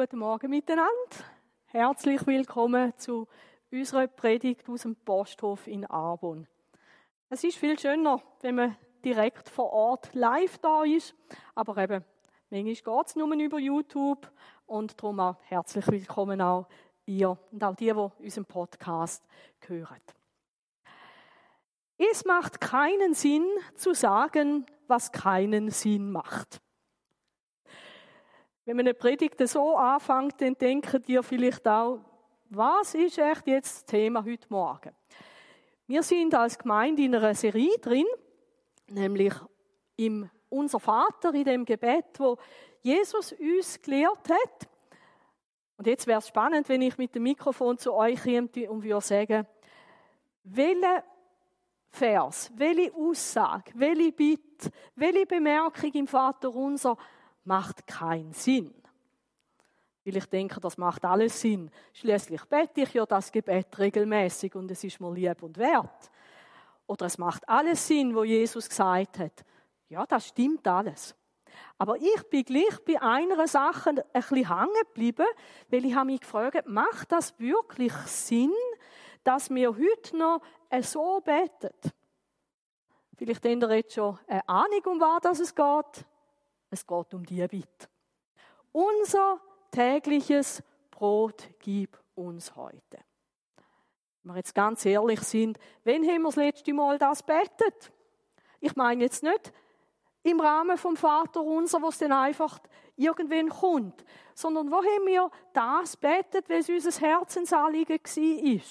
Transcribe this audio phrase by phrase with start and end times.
[0.00, 0.86] Guten Morgen miteinander.
[1.66, 3.26] Herzlich willkommen zu
[3.72, 6.46] unserer Predigt aus dem Posthof in Arbon.
[7.28, 11.16] Es ist viel schöner, wenn man direkt vor Ort live da ist,
[11.56, 12.04] aber eben,
[12.48, 14.30] manchmal geht es nur über YouTube
[14.66, 16.68] und darum auch herzlich willkommen auch
[17.04, 19.26] ihr und auch die, die unseren Podcast
[19.66, 20.00] hören.
[21.96, 26.60] Es macht keinen Sinn zu sagen, was keinen Sinn macht.
[28.68, 32.00] Wenn man eine Predigt so anfängt, dann denken dir vielleicht auch,
[32.50, 34.90] was ist echt jetzt das Thema heute Morgen?
[35.86, 38.04] Wir sind als Gemeinde in einer Serie drin,
[38.88, 39.32] nämlich
[39.96, 42.36] im Unser Vater, in dem Gebet, wo
[42.82, 44.68] Jesus uns gelehrt hat.
[45.78, 49.00] Und jetzt wäre es spannend, wenn ich mit dem Mikrofon zu euch käme und würde
[49.00, 49.46] sagen,
[50.44, 51.04] welche
[51.88, 56.98] Vers, welche Aussage, welche Bitte, welche Bemerkung im Vater unser
[57.48, 58.72] macht keinen Sinn.
[60.04, 61.70] Weil ich denke, das macht alles Sinn.
[61.92, 66.10] Schließlich bete ich ja das Gebet regelmäßig und es ist mir lieb und wert.
[66.86, 69.44] Oder es macht alles Sinn, wo Jesus gesagt hat.
[69.88, 71.14] Ja, das stimmt alles.
[71.76, 75.26] Aber ich bin gleich bei einer Sache ein bisschen hängen geblieben,
[75.70, 78.52] weil ich habe mich gefragt, macht das wirklich Sinn,
[79.24, 80.40] dass wir heute noch
[80.82, 81.74] so beten?
[83.16, 86.06] Vielleicht habt ihr jetzt schon eine Ahnung, um was es geht.
[86.70, 87.88] Es geht um die Bitte.
[88.72, 92.98] Unser tägliches Brot gib uns heute.
[94.22, 97.92] Wenn wir jetzt ganz ehrlich sind, wann haben wir das letzte Mal das betet?
[98.60, 99.52] Ich meine jetzt nicht
[100.22, 102.58] im Rahmen vom Vater unser, wo es dann einfach
[102.96, 108.62] irgendwann kommt, sondern wo haben wir das betet, es unser Herzensanliegen war,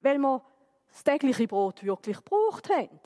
[0.00, 0.42] weil wir
[0.88, 2.98] das tägliche Brot wirklich gebraucht haben.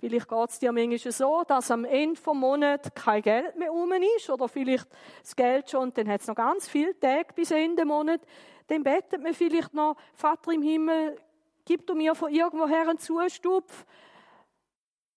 [0.00, 3.92] Vielleicht geht es dir manchmal so, dass am Ende des Monats kein Geld mehr rum
[4.16, 4.88] ist oder vielleicht
[5.20, 8.22] das Geld schon dann hat es noch ganz viele Tage bis Ende Monat.
[8.68, 11.18] Dann betet man vielleicht noch, Vater im Himmel,
[11.66, 13.84] gib du mir von irgendwoher einen Zustupf.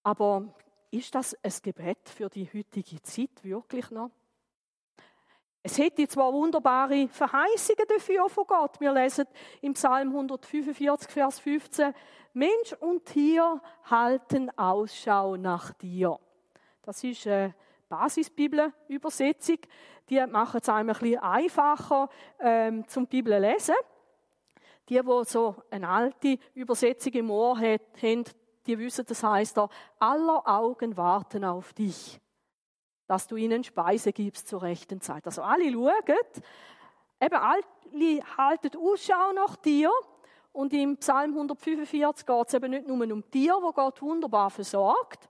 [0.03, 0.53] Aber
[0.91, 4.11] ist das ein Gebet für die heutige Zeit wirklich noch?
[5.65, 8.81] Es hätte zwar wunderbare Verheißungen dafür von Gott.
[8.81, 9.25] Wir lesen
[9.61, 11.93] im Psalm 145, Vers 15,
[12.33, 16.19] Mensch und Tier halten Ausschau nach dir.
[16.81, 17.55] Das ist eine
[17.87, 19.59] Basisbibel-Übersetzung.
[20.09, 22.09] Die machen es einem ein bisschen einfacher
[22.41, 23.75] ähm, zum Bibel lesen.
[24.89, 28.23] Die, die so eine alte Übersetzung im Ohr haben,
[28.65, 32.19] die wissen, das heißt da, aller Augen warten auf dich
[33.07, 35.25] dass du ihnen Speise gibst zur rechten Zeit.
[35.25, 36.17] Also alle schauen,
[37.21, 39.91] eben alle halten Ausschau nach dir.
[40.51, 45.27] Und im Psalm 145 geht es eben nicht nur um Tier, wo Gott wunderbar versorgt.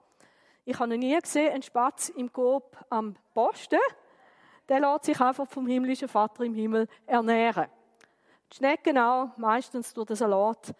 [0.65, 3.79] Ich habe noch nie gesehen, einen Spatz im Coop am Posten.
[4.69, 7.67] Der lässt sich einfach vom himmlischen Vater im Himmel ernähren.
[8.51, 10.73] Die Schnecken auch, meistens durch den Salat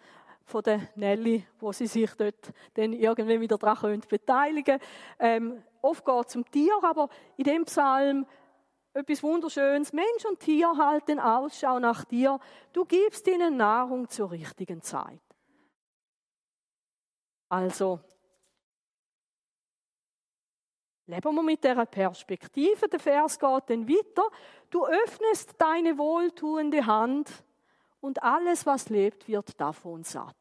[0.44, 4.78] von der Nelly, wo sie sich dort dann irgendwie wieder daran beteiligen.
[5.18, 8.26] Ähm, oft geht es um Tier, aber in dem Psalm
[8.92, 9.92] etwas Wunderschönes.
[9.92, 12.38] Mensch und Tier halten Ausschau nach dir.
[12.72, 15.20] Du gibst ihnen Nahrung zur richtigen Zeit.
[17.48, 18.00] Also,
[21.06, 22.88] leben wir mit dieser Perspektive.
[22.88, 24.28] Der Vers geht dann weiter.
[24.70, 27.44] Du öffnest deine wohltuende Hand
[28.04, 30.36] und alles, was lebt, wird davon satt.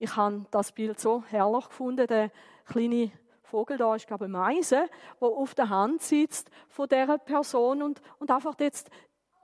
[0.00, 2.32] Ich habe das Bild so herrlich gefunden, der
[2.66, 3.12] kleine
[3.44, 4.88] Vogel da ist, glaube ich, Meise,
[5.20, 8.90] der auf der Hand sitzt von dieser Person und, und einfach jetzt,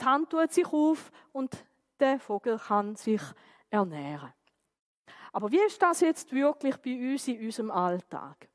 [0.01, 1.65] die Hand tut sich auf und
[2.01, 3.23] der Vogel kann sich
[3.71, 4.33] ernähren.
[5.33, 8.49] Aber wie ist das jetzt wirklich bei uns in unserem Alltag?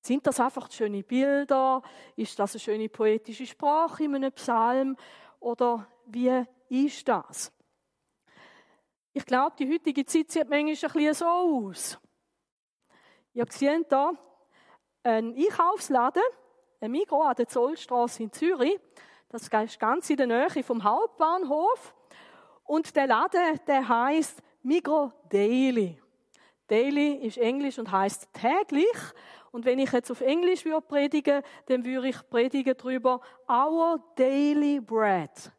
[0.00, 1.82] Sind das einfach schöne Bilder?
[2.14, 4.96] Ist das eine schöne poetische Sprache in einem Psalm?
[5.40, 7.52] Oder wie ist das?
[9.12, 11.98] Ich glaube, die heutige Zeit sieht manchmal ein bisschen so aus.
[13.34, 14.16] Ihr seht hier
[15.02, 16.22] einen Einkaufsladen,
[16.80, 18.78] ein Migros an der Zollstraße in Zürich.
[19.28, 21.94] Das ist ganz in der Nähe vom Hauptbahnhof.
[22.64, 26.00] Und der Laden, der heißt Migros Daily.
[26.68, 28.96] Daily ist Englisch und heißt täglich.
[29.50, 34.78] Und wenn ich jetzt auf Englisch würde predigen, dann würde ich predigen darüber Our daily
[34.80, 35.50] bread.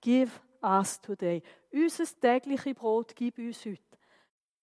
[0.00, 0.30] Give
[0.62, 1.42] us today.
[1.72, 3.80] Unser tägliches Brot gib uns heute.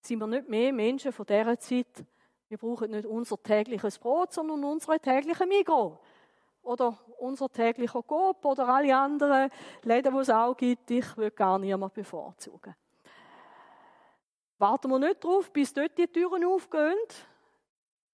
[0.02, 2.06] Sind wir nicht mehr Menschen von dieser Zeit?
[2.50, 5.98] Wir brauchen nicht unser tägliches Brot, sondern unsere tägliche Migros.
[6.62, 9.50] Oder unser täglicher Coop oder alle anderen
[9.84, 10.92] Läden, die es auch gibt.
[10.92, 12.76] Ich will gar niemand bevorzugen.
[14.58, 16.98] Warten wir nicht darauf, bis dort die Türen aufgehen.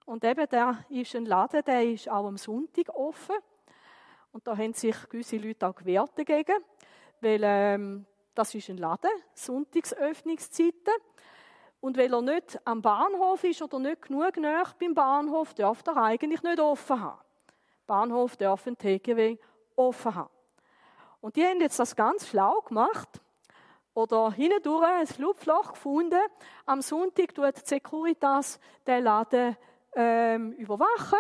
[0.06, 3.36] Und eben, da ist ein Laden, der ist auch am Sonntag offen.
[4.32, 6.58] Und da haben sich gewisse Leute auch gewehrt dagegen,
[7.24, 8.06] weil ähm,
[8.36, 10.94] das ist ein Laden, Sonntagsöffnungszeiten.
[11.80, 15.98] Und weil er nicht am Bahnhof ist oder nicht genug nah beim Bahnhof, darf er
[15.98, 17.20] eigentlich nicht offen haben.
[17.86, 19.38] Bahnhof darf ein TGW
[19.76, 20.30] offen haben.
[21.20, 23.22] Und die haben jetzt das ganz schlau gemacht
[23.94, 26.22] oder hindurch ein Schlupfloch gefunden.
[26.66, 29.58] Am Sonntag tut die Securitas den Laden
[29.96, 31.20] ähm, überwachen.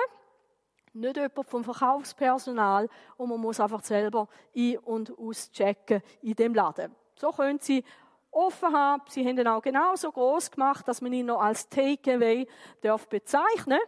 [0.94, 2.88] Nicht jemand vom Verkaufspersonal
[3.18, 6.95] und man muss einfach selber ein- und auschecken in dem Laden.
[7.16, 7.84] So können Sie
[8.30, 9.04] offen haben.
[9.07, 12.48] Sie haben ihn auch genauso groß gemacht, dass man ihn noch als Takeaway
[12.81, 13.80] darf bezeichnen.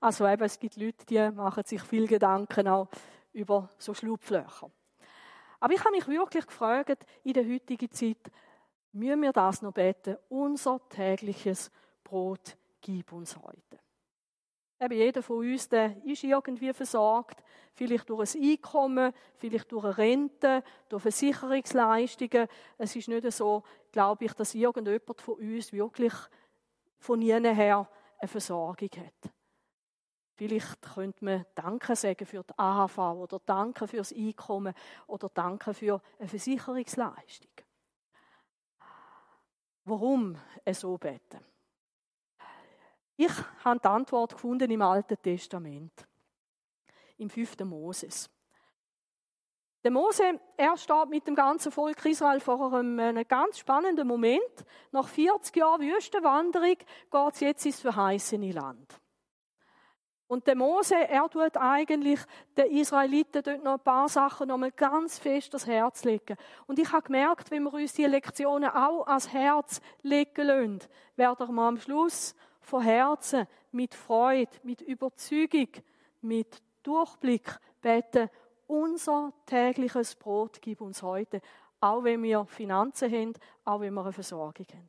[0.00, 2.88] Also eben, es gibt Leute, die machen sich viel Gedanken auch
[3.32, 4.70] über so Schlupflöcher.
[5.60, 8.30] Aber ich habe mich wirklich gefragt, in der heutigen Zeit,
[8.92, 10.16] müssen wir das noch beten?
[10.28, 11.70] Unser tägliches
[12.02, 13.78] Brot gib uns heute.
[14.82, 17.42] Eben jeder von uns, der ist irgendwie versorgt,
[17.74, 22.48] vielleicht durch ein Einkommen, vielleicht durch eine Rente, durch Versicherungsleistungen.
[22.78, 23.62] Es ist nicht so,
[23.92, 26.14] glaube ich, dass irgendjemand von uns wirklich
[26.98, 27.86] von ihnen her
[28.18, 29.32] eine Versorgung hat.
[30.34, 34.72] Vielleicht könnte man Danke sagen für die AHV oder Danke für das Einkommen
[35.06, 37.50] oder Danke für eine Versicherungsleistung.
[39.84, 40.38] Warum
[40.72, 41.49] so beten?
[43.22, 43.32] Ich
[43.66, 45.92] habe die Antwort gefunden im Alten Testament,
[47.18, 47.58] im 5.
[47.64, 48.30] Moses.
[49.84, 54.64] Der Mose, er steht mit dem ganzen Volk Israel vor einem, einem ganz spannenden Moment.
[54.90, 58.98] Nach 40 Jahren Wüstenwanderung geht es jetzt ins verheißene Land.
[60.26, 62.20] Und der Mose, er tut eigentlich
[62.56, 66.38] den Israeliten dort noch ein paar Sachen noch mal ganz fest das Herz legen.
[66.66, 70.78] Und ich habe gemerkt, wenn wir uns diese Lektionen auch ans Herz legen lassen,
[71.16, 72.34] werden wir am Schluss
[72.70, 75.68] von Herzen, mit Freude, mit Überzeugung,
[76.22, 78.30] mit Durchblick beten,
[78.68, 81.40] unser tägliches Brot gib uns heute,
[81.80, 83.32] auch wenn wir Finanzen haben,
[83.64, 84.88] auch wenn wir eine Versorgung haben.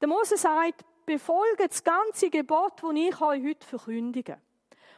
[0.00, 4.38] Der Mose sagt, befolge das ganze Gebot, das ich euch heute verkündige.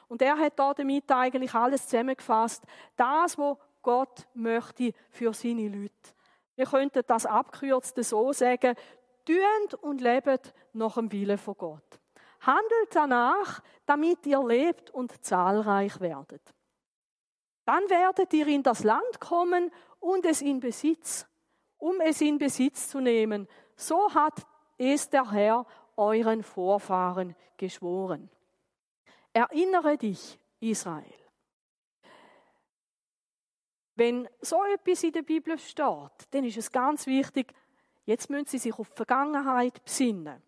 [0.08, 2.62] Und er hat da damit eigentlich alles zusammengefasst.
[2.96, 6.12] Das, was Gott möchte für seine Leute.
[6.54, 8.76] Wir könnten das abkürzt so sagen,
[9.24, 12.00] Tüend und lebt nach dem Willen von Gott.
[12.40, 16.42] Handelt danach, damit ihr lebt und zahlreich werdet.
[17.64, 19.70] Dann werdet ihr in das Land kommen
[20.00, 21.26] und es in Besitz,
[21.78, 23.46] um es in Besitz zu nehmen.
[23.76, 24.44] So hat
[24.76, 25.66] es der Herr
[25.96, 28.28] euren Vorfahren geschworen.
[29.32, 31.22] Erinnere dich, Israel.
[33.94, 35.86] Wenn so etwas in der Bibel steht,
[36.30, 37.54] dann ist es ganz wichtig,
[38.04, 40.42] Jetzt müssen sie sich auf die Vergangenheit besinnen.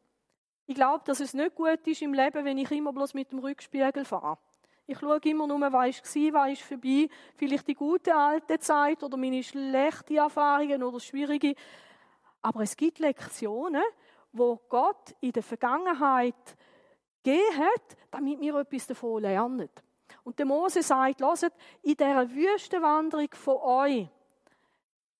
[0.66, 3.38] Ich glaube, dass es nicht gut ist im Leben, wenn ich immer bloß mit dem
[3.38, 4.38] Rückspiegel fahre.
[4.86, 7.08] Ich schaue immer nur, was war, was ist vorbei.
[7.36, 11.54] Vielleicht die gute alte Zeit oder meine schlechten Erfahrungen oder schwierige.
[12.42, 13.82] Aber es gibt Lektionen,
[14.32, 16.34] wo Gott in der Vergangenheit
[17.22, 19.70] gegeben hat, damit wir etwas davon lernen.
[20.22, 21.50] Und der Mose sagt, lasst,
[21.82, 24.08] in dieser Wüstenwanderung von euch,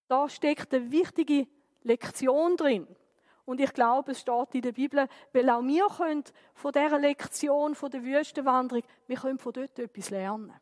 [0.08, 1.46] da steckt eine wichtige
[1.84, 2.86] Lektion drin.
[3.44, 7.74] Und ich glaube, es steht in der Bibel, weil auch wir können von dieser Lektion,
[7.74, 10.54] von der Wüstenwanderung, wir können von dort etwas lernen.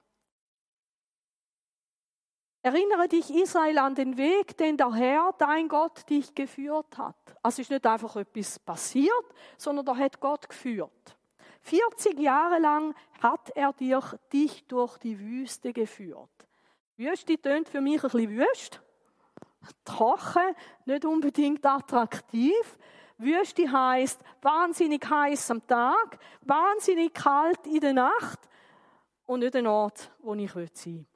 [2.64, 7.17] Erinnere dich, Israel, an den Weg, den der Herr, dein Gott, dich geführt hat.
[7.43, 9.26] Also es ist nicht einfach etwas passiert,
[9.56, 11.17] sondern da hat Gott geführt.
[11.62, 16.31] 40 Jahre lang hat er dich durch die Wüste geführt.
[16.96, 18.82] Wüste tönt für mich ein bisschen wüst
[19.84, 20.54] trocken,
[20.84, 22.78] nicht unbedingt attraktiv.
[23.19, 28.40] Wüste heißt wahnsinnig heiß am Tag, wahnsinnig kalt in der Nacht
[29.26, 31.06] und nicht ein Ort, wo ich sein will.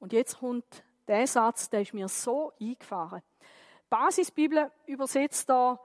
[0.00, 3.22] Und jetzt kommt der Satz, der ist mir so eingefahren.
[3.40, 5.78] Die Basisbibel übersetzt da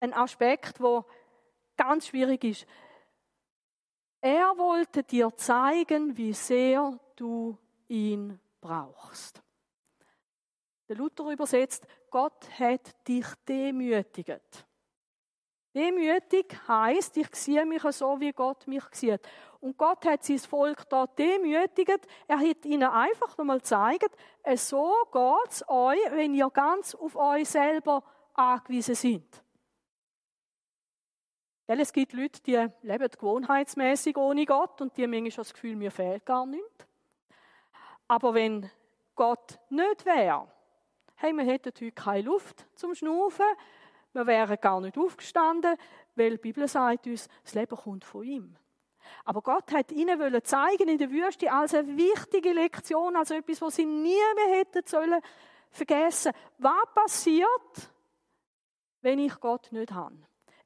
[0.00, 1.04] einen Aspekt, wo
[1.76, 2.66] ganz schwierig ist.
[4.20, 7.56] Er wollte dir zeigen, wie sehr du
[7.88, 9.42] ihn brauchst.
[10.90, 14.66] Der Luther übersetzt, Gott hat dich demütigt.
[15.72, 19.20] Demütig heißt, ich sehe mich so, wie Gott mich sieht.
[19.60, 22.08] Und Gott hat sein Volk da demütigt.
[22.26, 24.10] Er hat ihnen einfach nochmal gezeigt,
[24.56, 28.02] so geht es euch, wenn ihr ganz auf euch selber
[28.34, 29.44] angewiesen seid.
[31.68, 35.76] Weil es gibt Leute, die leben gewohnheitsmäßig ohne Gott und die haben manchmal das Gefühl,
[35.76, 36.84] mir fehlt gar nichts.
[38.08, 38.68] Aber wenn
[39.14, 40.50] Gott nicht wäre,
[41.20, 43.44] hey, wir hätten heute keine Luft zum Schnaufen,
[44.14, 45.76] wir wären gar nicht aufgestanden,
[46.16, 48.56] weil die Bibel sagt uns, das Leben kommt von ihm.
[49.24, 53.76] Aber Gott hat ihnen zeigen in der Wüste als eine wichtige Lektion, als etwas, was
[53.76, 55.20] sie nie mehr hätten sollen
[55.70, 56.32] vergessen.
[56.58, 57.92] Was passiert,
[59.02, 60.16] wenn ich Gott nicht habe?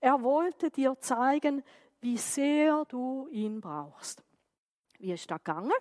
[0.00, 1.64] Er wollte dir zeigen,
[2.00, 4.22] wie sehr du ihn brauchst.
[4.98, 5.72] Wie ist das gegangen?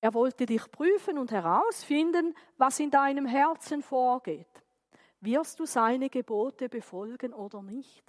[0.00, 4.62] Er wollte dich prüfen und herausfinden, was in deinem Herzen vorgeht.
[5.20, 8.04] Wirst du seine Gebote befolgen oder nicht?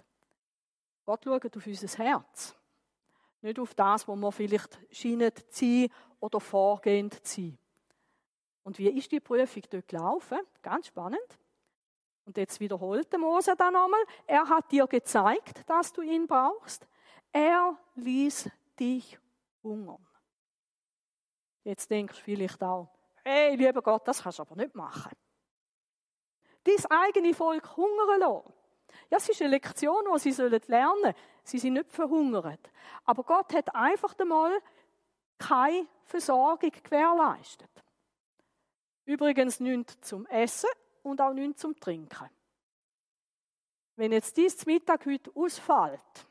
[1.06, 2.56] Gott schaut auf unser Herz.
[3.42, 5.90] Nicht auf das, wo wir vielleicht scheinen zu sein
[6.20, 7.58] oder vorgehend zu sein.
[8.64, 10.40] Und wie ist die Prüfung dort gelaufen?
[10.62, 11.40] Ganz spannend.
[12.26, 14.04] Und jetzt wiederholt der Mose dann nochmal.
[14.26, 16.86] Er hat dir gezeigt, dass du ihn brauchst.
[17.32, 19.18] Er ließ dich
[19.64, 20.07] hungern.
[21.68, 22.88] Jetzt denkst du vielleicht auch,
[23.26, 25.12] hey, lieber Gott, das kannst du aber nicht machen.
[26.64, 28.54] Dein eigene Volk hungern lassen.
[29.10, 31.14] Ja, es ist eine Lektion, die sie lernen sollen.
[31.44, 32.72] Sie sind nicht verhungert.
[33.04, 34.58] Aber Gott hat einfach einmal
[35.38, 37.84] keine Versorgung gewährleistet.
[39.04, 40.70] Übrigens nichts zum Essen
[41.04, 42.30] und auch nichts zum Trinken.
[43.98, 46.28] Wenn jetzt dies Mittag heute ausfällt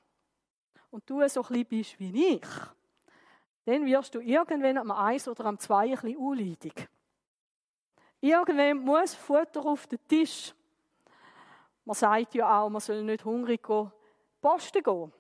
[0.91, 2.49] und du so ein bisschen bist wie ich,
[3.67, 6.89] dann wirst du irgendwann am eins oder am zwei ein bisschen unleidig.
[8.21, 10.55] Irgendwann muss Futter auf den Tisch.
[11.85, 13.93] Man sagt ja auch, man soll nicht hungrig gehen,
[14.41, 15.13] posten gehen.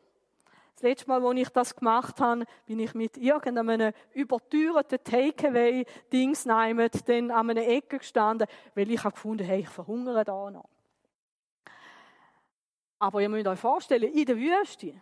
[0.74, 7.30] Das letzte Mal, als ich das gemacht habe, bin ich mit irgendeinem überteuerten Takeaway-Dings dann
[7.30, 10.68] an einer Ecke gestanden, weil ich habe gefunden, hey, ich verhungere da noch.
[12.98, 15.00] Aber ihr müsst euch vorstellen, in der Wüste,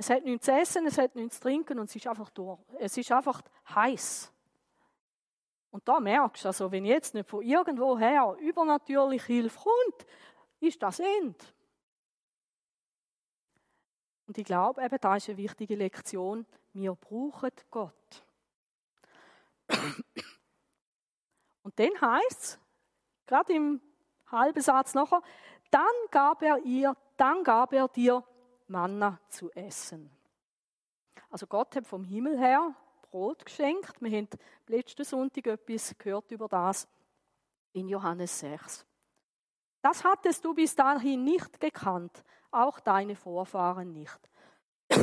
[0.00, 2.58] es hat nichts zu essen, es hat nichts zu trinken und es ist einfach durch.
[2.78, 3.42] Es ist einfach
[3.74, 4.32] heiß.
[5.70, 10.06] Und da merkst du, also wenn jetzt nicht von irgendwoher übernatürliche Hilfe kommt,
[10.58, 11.44] ist das Ende.
[14.26, 16.46] Und ich glaube, eben, da ist eine wichtige Lektion.
[16.72, 18.24] Wir brauchen Gott.
[21.62, 22.58] Und dann heißt es,
[23.26, 23.82] gerade im
[24.28, 25.20] halben Satz nachher,
[25.70, 28.24] dann gab er ihr, dann gab er dir
[28.70, 30.10] Manna zu essen.
[31.28, 32.74] Also Gott hat vom Himmel her
[33.10, 34.00] Brot geschenkt.
[34.00, 34.28] Wir haben
[34.68, 36.88] letzten Sonntag etwas gehört über das
[37.72, 38.86] in Johannes 6.
[39.82, 44.20] Das hattest du bis dahin nicht gekannt, auch deine Vorfahren nicht.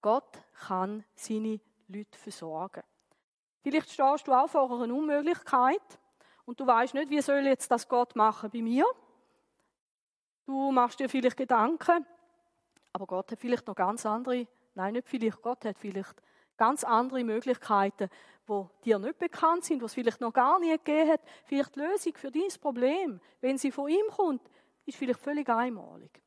[0.00, 2.82] Gott kann seine Leute versorgen.
[3.62, 5.98] Vielleicht stehst du auch vor einer Unmöglichkeit
[6.44, 8.84] und du weißt nicht, wie soll jetzt das Gott machen bei mir.
[10.46, 12.06] Du machst dir vielleicht Gedanken,
[12.92, 16.20] aber Gott hat vielleicht noch ganz andere, nein, nicht vielleicht, Gott hat vielleicht
[16.56, 18.08] ganz andere Möglichkeiten,
[18.46, 21.20] wo dir nicht bekannt sind, was vielleicht noch gar nie gegeben hat.
[21.44, 24.42] Vielleicht die Lösung für dieses Problem, wenn sie von ihm kommt,
[24.84, 26.22] ist vielleicht völlig einmalig.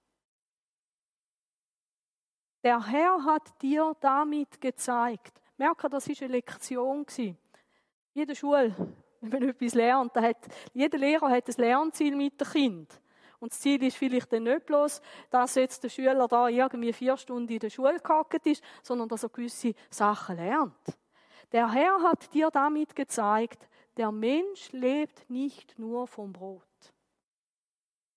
[2.64, 5.40] Der Herr hat dir damit gezeigt.
[5.58, 7.06] Merke, das ist eine Lektion
[8.14, 8.76] Jede Schule,
[9.22, 13.02] wenn man etwas lernt, hat, jeder Lehrer hat ein Lernziel mit dem Kind.
[13.40, 17.18] Und das Ziel ist vielleicht dann nicht bloß, dass jetzt der Schüler da irgendwie vier
[17.18, 20.98] Stunden in der Schule gehockt ist, sondern dass er gewisse Sachen lernt.
[21.52, 26.64] Der Herr hat dir damit gezeigt, der Mensch lebt nicht nur vom Brot.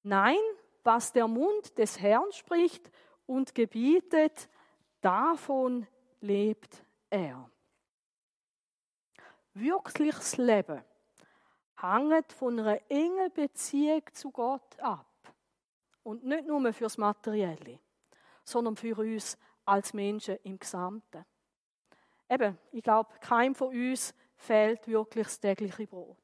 [0.02, 0.38] Nein,
[0.82, 2.90] was der Mund des Herrn spricht
[3.26, 4.48] und gebietet,
[5.00, 5.86] davon
[6.20, 7.50] lebt er.
[9.52, 10.82] Wirkliches Leben
[11.76, 15.09] hängt von einer engen Beziehung zu Gott ab.
[16.02, 17.78] Und nicht nur fürs Materielle,
[18.44, 21.24] sondern für uns als Menschen im Gesamten.
[22.28, 26.16] Eben, ich glaube, keinem von uns fehlt wirklich das tägliche Brot.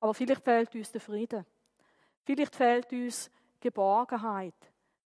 [0.00, 1.44] Aber vielleicht fehlt uns der Frieden.
[2.24, 3.30] Vielleicht fehlt uns
[3.60, 4.54] Geborgenheit.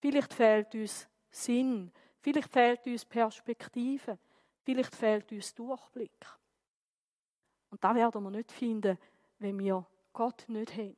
[0.00, 1.93] Vielleicht fehlt uns Sinn.
[2.21, 4.19] Vielleicht fehlt uns Perspektive.
[4.62, 6.26] Vielleicht fehlt uns Durchblick.
[7.71, 8.99] Und da werden wir nicht finden,
[9.38, 10.97] wenn wir Gott nicht haben.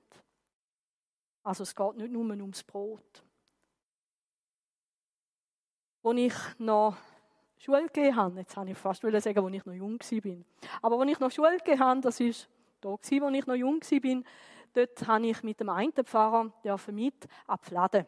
[1.42, 3.24] Also es geht nicht nur ums Brot.
[6.02, 6.96] Als ich noch
[7.58, 10.44] Schule gegeben habe, jetzt habe ich fast sagen, als ich noch jung war.
[10.82, 12.32] Aber als ich noch Schule gegeben habe, das war
[12.80, 14.22] da, als ich noch jung war,
[14.72, 16.52] dort habe ich mit dem einen Pfarrer
[16.88, 18.06] mit ab Fladen.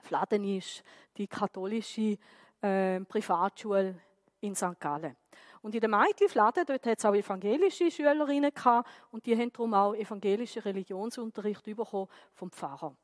[0.00, 0.82] Fladen ist
[1.16, 2.18] die katholische
[2.60, 4.00] äh, Privatschule
[4.40, 4.78] in St.
[4.78, 5.16] Gallen.
[5.62, 9.74] Und in der Mädchenfladen, dort hat es auch evangelische Schülerinnen gehabt und die haben darum
[9.74, 12.94] auch evangelischen Religionsunterricht bekommen vom Pfarrer.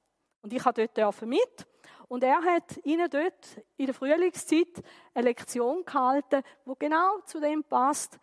[0.42, 1.66] Und ich habe dort mit
[2.08, 4.82] und er hat ihnen dort in der Frühlingszeit
[5.14, 8.18] eine Lektion gehalten, wo genau zu dem passt,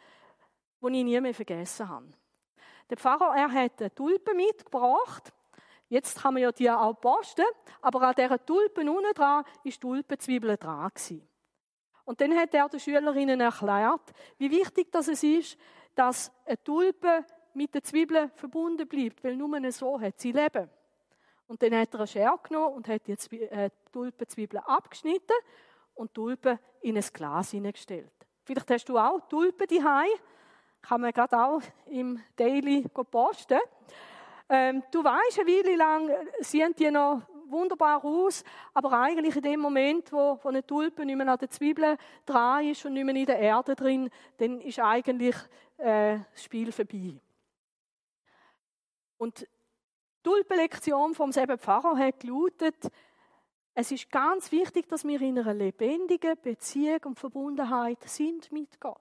[0.79, 2.07] wo ich nie mehr vergessen habe.
[2.89, 5.33] Der Pfarrer, er hat eine Tulpe mitgebracht.
[5.89, 7.45] Jetzt kann man ja die auch posten,
[7.81, 11.27] aber an dieser Tulpe unten dran ist Tulpenzwiebeln dran gewesen.
[12.05, 15.57] Und dann hat er den Schülerinnen erklärt, wie wichtig das ist,
[15.95, 20.69] dass eine Tulpe mit den Zwiebeln verbunden bleibt, weil nur so hat sie Leben.
[21.47, 25.35] Und dann hat er eine Schere genommen und hat die äh, Tulpenzwiebeln abgeschnitten
[25.95, 28.11] und Tulpen in ein Glas hineingestellt.
[28.43, 30.09] Vielleicht hast du auch Tulpen daheim.
[30.81, 33.59] Kann man gerade auch im Daily posten.
[34.49, 38.43] Ähm, du weißt, eine Weile lang sehen die noch wunderbar aus,
[38.73, 42.65] aber eigentlich in dem Moment, wo, wo eine Tulpe nicht mehr an den Zwiebeln dran
[42.67, 45.35] ist und nicht mehr in der Erde drin, dann ist eigentlich
[45.77, 47.19] äh, das Spiel vorbei.
[49.17, 49.47] Und die
[50.23, 52.91] Tulpenlektion vom selben Pfarrer hat gelautet,
[53.73, 58.99] es ist ganz wichtig, dass wir in einer lebendigen Beziehung und Verbundenheit sind mit Gott.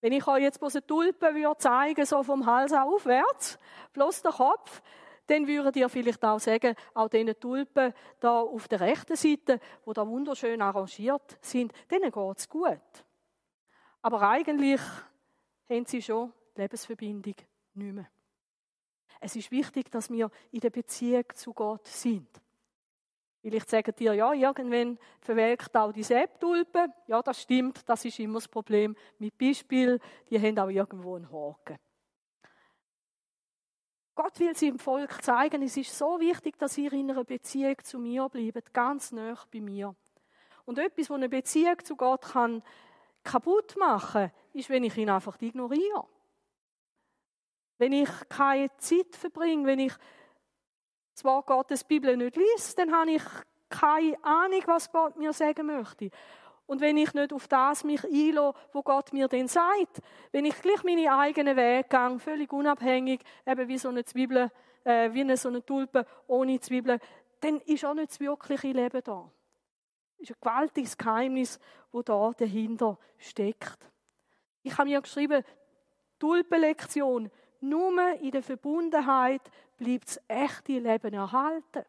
[0.00, 3.58] Wenn ich euch jetzt bloß eine Tulpe würde zeigen, so vom Hals aufwärts,
[3.92, 4.80] bloß der Kopf,
[5.28, 9.92] dann würdet ihr vielleicht auch sagen, auch diese Tulpen da auf der rechten Seite, wo
[9.92, 13.04] da wunderschön arrangiert sind, denen geht es gut.
[14.02, 14.80] Aber eigentlich
[15.68, 17.34] haben sie schon die Lebensverbindung
[17.74, 18.10] nicht mehr.
[19.20, 22.28] Es ist wichtig, dass wir in der Beziehung zu Gott sind.
[23.40, 26.86] Vielleicht sagen dir, ja, irgendwann verwelkt auch die Sepptulpe.
[27.06, 31.30] Ja, das stimmt, das ist immer das Problem mit Beispiel, die haben auch irgendwo einen
[31.30, 31.78] Haken.
[34.18, 38.00] Gott will seinem Volk zeigen, es ist so wichtig, dass ihr in einer Beziehung zu
[38.00, 39.94] mir bleibt, ganz nah bei mir.
[40.64, 42.60] Und etwas, was eine Beziehung zu Gott kann
[43.22, 46.04] kaputt machen, ist, wenn ich ihn einfach ignoriere.
[47.78, 49.92] Wenn ich keine Zeit verbringe, wenn ich
[51.22, 53.22] Wort Gottes Bibel nicht liest, dann habe ich
[53.68, 56.10] keine Ahnung, was Gott mir sagen möchte.
[56.68, 60.60] Und wenn ich nicht auf das mich einlasse, wo Gott mir denn sagt, wenn ich
[60.60, 64.50] gleich meine eigenen Wege gehe, völlig unabhängig, eben wie so eine Zwiebel,
[64.84, 67.00] äh, wie eine, so eine Tulpe ohne Zwiebeln,
[67.40, 69.30] dann ist auch nicht das wirkliche Leben da.
[70.18, 71.58] Das ist ein gewaltiges Geheimnis,
[71.90, 73.90] wo da dahinter steckt.
[74.62, 75.42] Ich habe mir geschrieben,
[76.18, 79.40] Tulpenlektion, nur in der Verbundenheit
[79.78, 81.86] bleibt das echte Leben erhalten.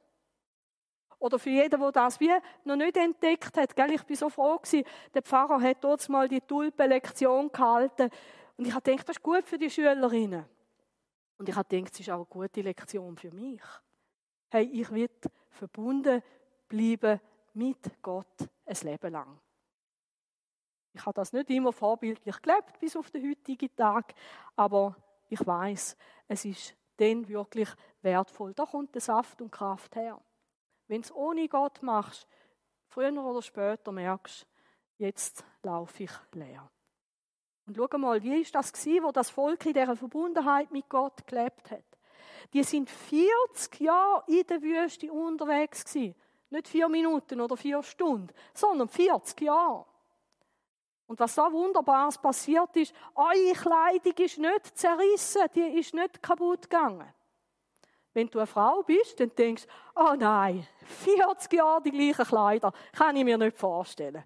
[1.19, 2.32] Oder für jeden, der das wie
[2.63, 3.75] noch nicht entdeckt hat.
[3.75, 3.91] Gell?
[3.91, 4.86] Ich bin so froh gewesen.
[5.13, 8.10] Der Pfarrer hat dort mal die Tulpenlektion gehalten.
[8.58, 10.45] Und ich habe gedacht, das ist gut für die Schülerinnen.
[11.38, 13.62] Und ich habe gedacht, es ist auch eine gute Lektion für mich.
[14.49, 15.10] Hey, ich will
[15.51, 16.23] verbunden
[16.67, 17.19] bleiben
[17.53, 19.39] mit Gott ein Leben lang.
[20.93, 24.13] Ich habe das nicht immer vorbildlich gelebt bis auf den heutigen Tag,
[24.55, 24.95] aber
[25.29, 25.95] ich weiß,
[26.27, 27.69] es ist dann wirklich
[28.01, 28.53] wertvoll.
[28.53, 30.19] Da kommt der Saft und Kraft her.
[30.89, 32.28] Wenn du es ohne Gott machst,
[32.88, 34.45] früher oder später merkst
[34.97, 36.69] jetzt laufe ich leer.
[37.67, 41.25] Und schau mal, wie ist das gewesen, wo das Volk in dieser Verbundenheit mit Gott
[41.28, 41.86] gelebt hat?
[42.54, 46.15] Die sind 40 Jahre in der Wüste unterwegs gewesen.
[46.49, 49.86] Nicht vier Minuten oder vier Stunden, sondern 40 Jahre.
[51.06, 56.63] Und was da Wunderbares passiert ist, eure Kleidung ist nicht zerrissen, die ist nicht kaputt
[56.63, 57.13] gegangen.
[58.19, 62.73] Wenn du eine Frau bist, dann denkst du, oh nein, 40 Jahre die gleichen Kleider,
[62.91, 64.25] kann ich mir nicht vorstellen.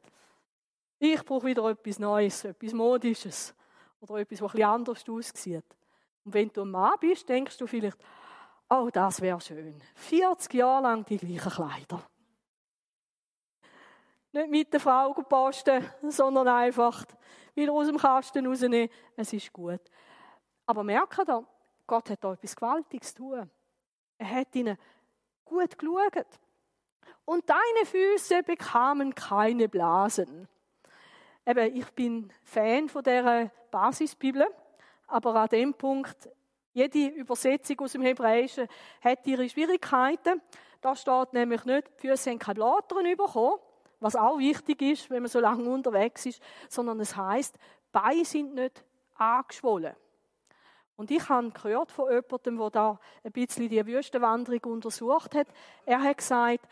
[0.98, 3.54] Ich brauche wieder etwas Neues, etwas Modisches
[4.02, 5.66] oder etwas, was etwas anders aussieht.
[6.26, 8.00] Und wenn du ein Mann bist, denkst du vielleicht,
[8.68, 9.80] oh, das wäre schön.
[9.94, 12.04] 40 Jahre lang die gleichen Kleider.
[14.32, 17.06] Nicht mit der Frau posten, sondern einfach
[17.54, 18.90] wieder aus dem Kasten rausnehmen.
[19.16, 19.82] Es ist gut.
[20.66, 21.44] Aber merke da,
[21.86, 23.52] Gott hat da etwas Gewaltiges zu tun.
[24.24, 24.78] Er hat ihnen
[25.44, 26.40] gut geschaut.
[27.26, 30.48] Und deine Füße bekamen keine Blasen.
[31.46, 34.48] Eben, ich bin Fan von dieser Basisbibel,
[35.08, 36.30] aber an dem Punkt,
[36.72, 38.70] jede Übersetzung aus dem Hebräischen
[39.02, 40.42] hat ihre Schwierigkeiten.
[40.80, 43.60] Da steht nämlich nicht, die Füße haben keine Blattern bekommen,
[44.00, 47.58] was auch wichtig ist, wenn man so lange unterwegs ist, sondern es heißt,
[47.92, 49.98] Beine sind nicht angeschwollen.
[50.96, 55.48] Und ich habe gehört von jemandem, der da ein bisschen die Wüstenwanderung untersucht hat.
[55.86, 56.68] Er hat gesagt,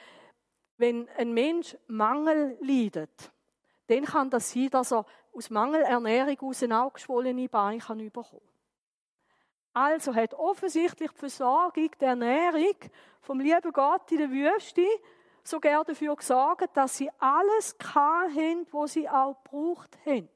[0.77, 3.31] wenn ein Mensch Mangel leidet,
[3.87, 8.41] dann kann das sein, dass er aus Mangelernährung aus ein geschwollene Bein kann bekommen
[9.73, 12.75] Also hat offensichtlich die Versorgung der Ernährung
[13.21, 14.85] vom lieben Gott in der Wüste
[15.43, 20.29] so gerne dafür gesorgt, dass sie alles haben, was sie auch gebraucht haben.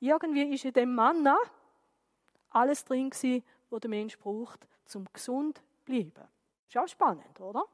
[0.00, 1.36] Irgendwie ist in dem Manna
[2.54, 6.28] alles drin gewesen, was der Mensch braucht, um gesund zu bleiben.
[6.68, 7.64] Ist auch spannend, oder?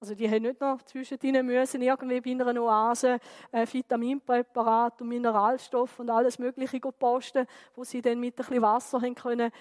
[0.00, 3.20] Also die haben nicht noch zwischendrin müssen irgendwie bei einer Oase
[3.52, 9.00] äh, Vitaminpräparat und Mineralstoff und alles Mögliche posten, wo sie dann mit ein bisschen Wasser
[9.00, 9.52] haben können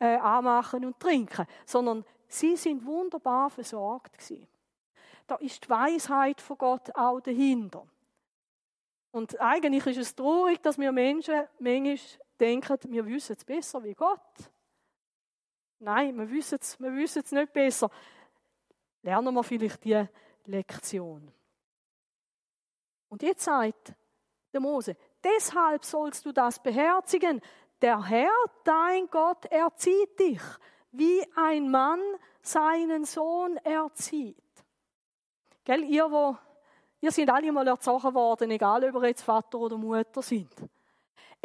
[0.00, 4.48] äh, anmachen und trinken, sondern sie sind wunderbar versorgt gewesen.
[5.28, 7.86] Da ist die Weisheit von Gott auch dahinter.
[9.12, 11.98] Und eigentlich ist es traurig, dass wir Menschen manchmal
[12.40, 14.50] denken, wir wissen es besser wie Gott.
[15.78, 17.90] Nein, wir wissen es, wir wissen es nicht besser.
[19.02, 20.06] Lernen wir vielleicht die
[20.46, 21.30] Lektion.
[23.08, 23.94] Und jetzt sagt
[24.52, 27.40] der Mose, deshalb sollst du das beherzigen.
[27.82, 28.30] Der Herr,
[28.64, 30.40] dein Gott, erzieht dich,
[30.92, 32.00] wie ein Mann
[32.40, 34.36] seinen Sohn erzieht.
[35.64, 36.36] Gell, ihr, wo,
[37.00, 40.54] ihr seid alle mal erzogen worden, egal ob ihr jetzt Vater oder Mutter sind.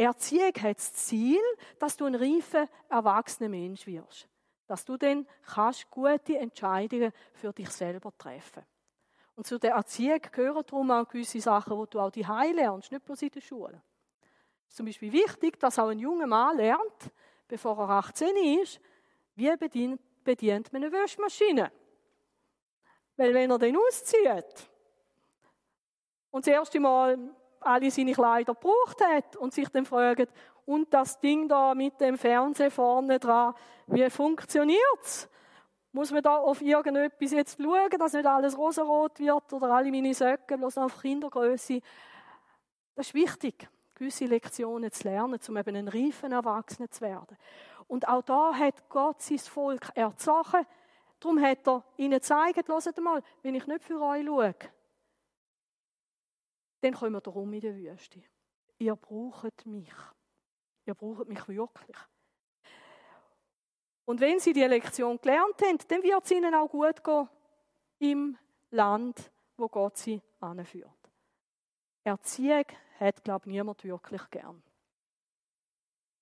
[0.04, 1.42] Erziehung hat das Ziel,
[1.78, 4.28] dass du ein reifer, erwachsener Mensch wirst.
[4.68, 8.64] Dass du dann kannst gute Entscheidungen für dich selber treffen
[9.36, 13.04] Und zu der Erziehung gehören darum auch gewisse Sachen, die du auch die lernst, nicht
[13.04, 13.82] bloß in der Schule.
[14.68, 17.12] Es ist zum Beispiel wichtig, dass auch ein junger Mann lernt,
[17.48, 18.80] bevor er 18 ist,
[19.36, 21.72] wie bedient, bedient man eine Wäschmaschine.
[23.18, 24.70] Weil wenn er den auszieht
[26.32, 27.18] und das erste Mal
[27.62, 30.30] alle seine Kleider gebraucht hat und sich dann fragt,
[30.66, 33.56] und das Ding da mit dem Fernseher vorne dran,
[33.88, 35.28] wie funktioniert's?
[35.92, 40.14] Muss man da auf irgendetwas jetzt schauen, dass nicht alles rosarot wird oder alle meine
[40.14, 41.82] Söcke bloß auf Kindergröße?
[42.96, 47.36] Das ist wichtig, gewisse Lektionen zu lernen, um eben ein reifen Erwachsener zu werden.
[47.88, 50.66] Und auch da hat Gott sein Volk erzogen.
[51.20, 54.54] Darum hat er ihnen gezeigt, hört mal, wenn ich nicht für euch schaue,
[56.82, 58.22] dann kommen wir darum in der Wüste.
[58.78, 59.94] Ihr braucht mich.
[60.86, 61.98] Ihr braucht mich wirklich.
[64.06, 67.30] Und wenn sie die Lektion gelernt haben, dann wird es ihnen auch gut gehen
[68.00, 68.38] im
[68.72, 70.90] Land, wo Gott sie anführt.
[72.04, 72.66] Erziehung
[73.00, 74.64] hat, glaube ich, niemand wirklich gern.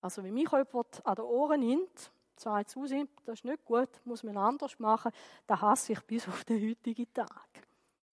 [0.00, 3.88] Also, wenn mich jemand an den Ohren nimmt, sagt zu ihm, das ist nicht gut,
[4.04, 5.12] muss man anders machen,
[5.46, 7.48] dann hasse ich bis auf den heutigen Tag.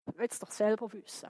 [0.07, 1.29] Ich will es doch selber wissen.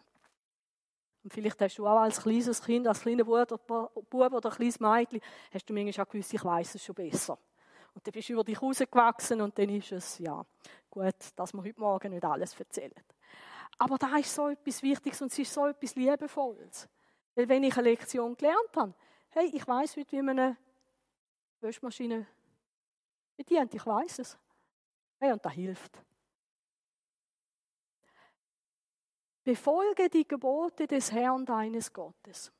[1.25, 5.19] Und vielleicht hast du auch als kleines Kind, als kleiner Bub oder, ein kleines Mädchen,
[5.51, 7.35] hast du manchmal gewusst, ich weiß es schon besser.
[7.95, 10.45] Und dann bist du über dich rausgewachsen und dann ist es, ja,
[10.87, 12.93] gut, dass wir heute Morgen nicht alles erzählen.
[13.79, 16.87] Aber da ist so etwas Wichtiges und es ist so etwas Liebevolles.
[17.33, 18.93] Weil wenn ich eine Lektion gelernt habe,
[19.29, 20.57] hey, ich weiß heute, wie man eine
[21.59, 22.27] Wäschmaschine
[23.35, 24.37] bedient, ich weiß es.
[25.17, 26.03] Hey, und das hilft.
[29.45, 32.51] Befolge die Gebote des Herrn deines Gottes.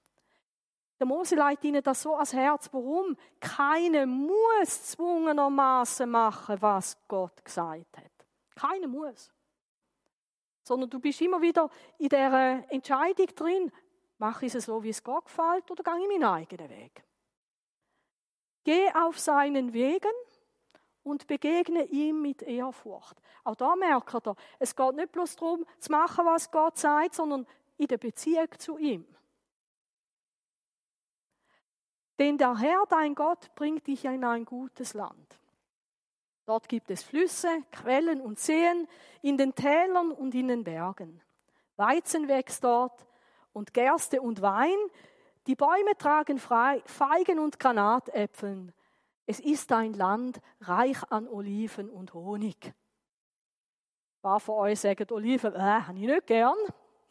[0.99, 2.69] Der Mose leitet ihnen das so ans Herz.
[2.71, 3.17] Warum?
[3.39, 8.11] Keine muss zwungenermaßen machen, was Gott gesagt hat.
[8.55, 9.31] Keine muss.
[10.61, 13.71] Sondern du bist immer wieder in der Entscheidung drin,
[14.19, 17.03] mache ich es so, wie es Gott gefällt, oder gehe ich meinen eigenen Weg?
[18.63, 20.13] Geh auf seinen Wegen
[21.05, 23.15] und begegne ihm mit Ehrfurcht.
[23.43, 27.45] Auch da merkt er, es geht nicht bloß darum, zu machen, was Gott sagt, sondern
[27.77, 29.05] in der Beziehung zu ihm.
[32.17, 35.39] Denn der Herr, dein Gott, bringt dich in ein gutes Land.
[36.45, 38.87] Dort gibt es Flüsse, Quellen und Seen
[39.21, 41.21] in den Tälern und in den Bergen.
[41.75, 43.05] Weizen wächst dort
[43.53, 44.77] und Gerste und Wein.
[45.45, 48.73] Die Bäume tragen Feigen und Granatäpfeln.
[49.25, 52.65] Es ist ein Land reich an Oliven und Honig.
[52.65, 52.73] Ein
[54.21, 56.57] paar von euch sagen, Oliven, äh, habe ich nicht gern.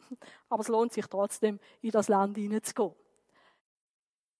[0.49, 2.95] Aber es lohnt sich trotzdem, in das Land hineinzugehen.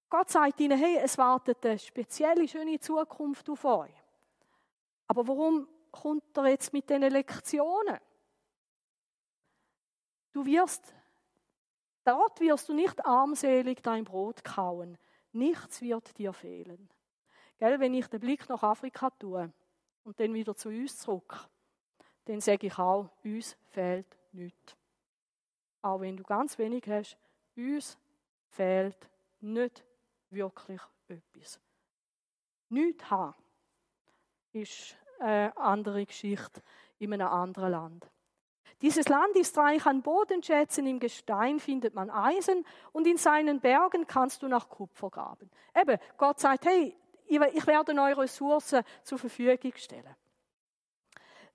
[0.09, 3.91] Gott sagt ihnen, hey, es wartet eine spezielle, schöne Zukunft auf euch.
[5.07, 7.99] Aber warum kommt er jetzt mit diesen Lektionen?
[10.31, 10.93] Du wirst,
[12.03, 14.97] dort wirst du nicht armselig dein Brot kauen.
[15.31, 16.89] Nichts wird dir fehlen.
[17.57, 19.51] Gell, wenn ich den Blick nach Afrika tue
[20.03, 21.47] und dann wieder zu uns zurück,
[22.25, 24.75] dann sage ich auch, uns fehlt nichts.
[25.81, 27.17] Auch wenn du ganz wenig hast,
[27.55, 27.97] uns
[28.49, 29.83] fehlt nicht
[30.29, 31.59] wirklich etwas.
[32.69, 33.35] Nichts haben
[34.55, 36.61] ist eine andere Geschichte
[36.97, 38.07] in einem anderen Land.
[38.81, 44.05] Dieses Land ist reich an Bodenschätzen, im Gestein findet man Eisen und in seinen Bergen
[44.05, 45.49] kannst du nach Kupfer graben.
[45.73, 46.95] Eben, Gott sagt, hey,
[47.27, 50.15] ich werde neue Ressourcen zur Verfügung stellen.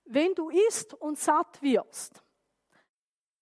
[0.05, 2.23] Wenn du isst und satt wirst,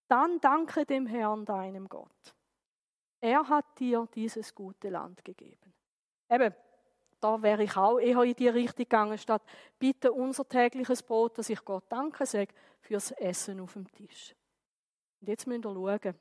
[0.08, 2.36] dann danke dem Herrn, deinem Gott.
[3.22, 5.74] Er hat dir dieses gute Land gegeben.
[6.30, 6.54] Eben,
[7.20, 9.44] da wäre ich auch eher in die Richtung gegangen, statt
[9.78, 14.36] bitte unser tägliches Brot, dass ich Gott danke sage, fürs Essen auf dem Tisch.
[15.20, 16.16] Und jetzt müsst ihr schauen.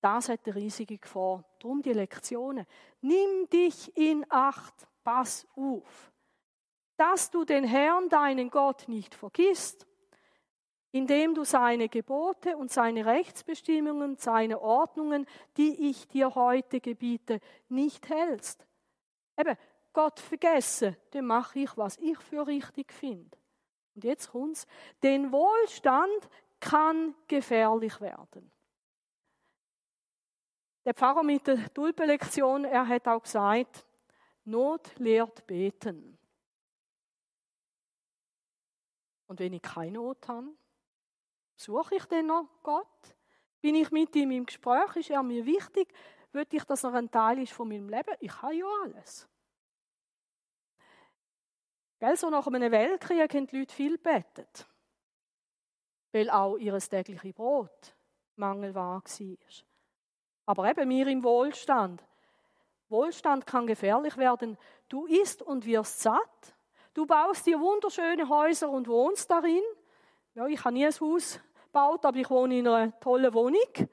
[0.00, 1.44] Das hat eine riesige Gefahr.
[1.58, 2.64] Darum die Lektionen.
[3.00, 6.12] Nimm dich in Acht pass auf,
[6.98, 9.86] dass du den Herrn, deinen Gott, nicht vergisst.
[10.90, 15.26] indem du seine Gebote und seine Rechtsbestimmungen, seine Ordnungen,
[15.58, 18.66] die ich dir heute gebiete, nicht hältst.
[19.38, 19.56] Eben,
[19.92, 23.36] Gott vergessen, dann mache ich, was ich für richtig finde.
[23.94, 24.66] Und jetzt kommt's.
[25.02, 28.50] Den Wohlstand kann gefährlich werden.
[30.86, 33.84] Der Pfarrer mit der Tulpenlektion, er hat auch gesagt,
[34.48, 36.18] Not lehrt beten.
[39.26, 40.48] Und wenn ich keine Not habe,
[41.56, 43.16] suche ich dann noch Gott?
[43.60, 44.96] Bin ich mit ihm im Gespräch?
[44.96, 45.92] Ist er mir wichtig?
[46.32, 48.14] Will ich, dass er ein Teil ist von meinem Leben?
[48.20, 49.28] Ich habe ja alles.
[51.98, 54.66] Gell, so nach einem Weltkrieg haben die Leute viel gebetet.
[56.12, 57.96] Weil auch ihr tägliches Brot
[58.36, 59.02] Mangel war.
[60.46, 62.07] Aber eben wir im Wohlstand.
[62.88, 64.56] Wohlstand kann gefährlich werden.
[64.88, 66.54] Du isst und wirst satt.
[66.94, 69.62] Du baust dir wunderschöne Häuser und wohnst darin.
[70.34, 73.88] Ja, ich habe nie ein Haus gebaut, aber ich wohne in einer tollen Wohnung.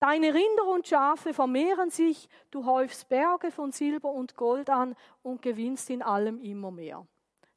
[0.00, 5.40] Deine Rinder und Schafe vermehren sich, du häufst Berge von Silber und Gold an und
[5.40, 7.06] gewinnst in allem immer mehr.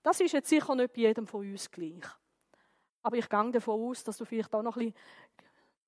[0.01, 2.05] Das ist jetzt sicher nicht bei jedem von uns gleich.
[3.01, 4.95] Aber ich gehe davon aus, dass du vielleicht auch noch ein bisschen,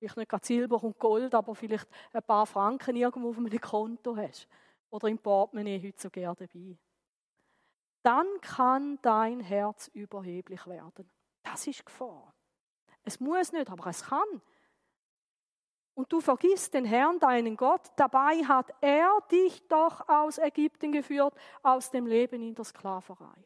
[0.00, 4.16] vielleicht nicht gerade Silber und Gold, aber vielleicht ein paar Franken irgendwo auf einem Konto
[4.16, 4.48] hast.
[4.88, 6.78] Oder im Portemonnaie heute so gerne dabei.
[8.02, 11.08] Dann kann dein Herz überheblich werden.
[11.42, 12.32] Das ist Gefahr.
[13.02, 14.40] Es muss nicht, aber es kann.
[15.94, 17.92] Und du vergisst den Herrn, deinen Gott.
[17.96, 23.44] Dabei hat er dich doch aus Ägypten geführt, aus dem Leben in der Sklaverei.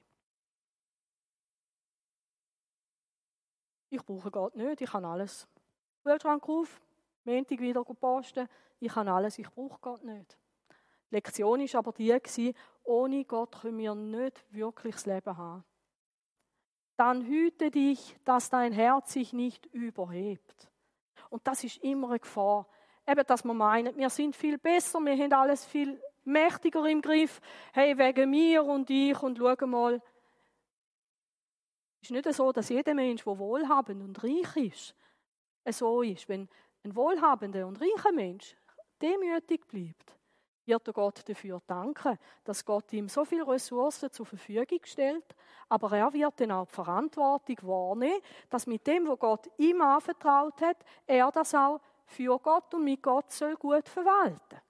[3.90, 5.48] Ich brauche Gott nicht, ich kann alles.
[6.04, 6.80] Kühlschrank auf,
[7.24, 8.46] Montag wieder posten,
[8.78, 10.36] ich kann alles, ich brauche Gott nicht.
[11.10, 15.64] Die Lektion war aber die, ohne Gott können wir nicht wirklich das Leben haben.
[16.96, 20.70] Dann hüte dich, dass dein Herz sich nicht überhebt.
[21.30, 22.66] Und das ist immer eine Gefahr.
[23.06, 27.40] Eben, dass man meint, wir sind viel besser, wir haben alles viel mächtiger im Griff.
[27.72, 30.02] Hey, wegen mir und ich und schau mal.
[32.02, 34.94] Es ist nicht so, dass jeder Mensch, der wohlhabend und reich ist,
[35.72, 36.28] so ist.
[36.28, 36.48] Wenn
[36.84, 38.56] ein wohlhabender und reicher Mensch
[39.00, 40.18] demütig bleibt,
[40.66, 45.34] wird er Gott dafür danken, dass Gott ihm so viele Ressourcen zur Verfügung stellt,
[45.68, 50.60] aber er wird dann auch die Verantwortung wahrnehmen, dass mit dem, was Gott ihm anvertraut
[50.62, 54.60] hat, er das auch für Gott und mit Gott soll gut verwalten.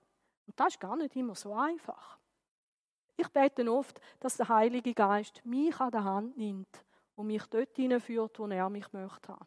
[0.46, 2.18] Und das ist gar nicht immer so einfach.
[3.16, 7.76] Ich bete oft, dass der Heilige Geist mich an der Hand nimmt und mich dort
[7.76, 9.46] hineinführt, wo er mich möchte haben.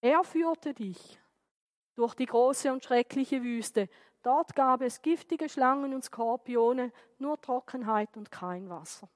[0.00, 1.18] Er führte dich
[1.94, 3.88] durch die große und schreckliche Wüste.
[4.22, 9.08] Dort gab es giftige Schlangen und Skorpione, nur Trockenheit und kein Wasser.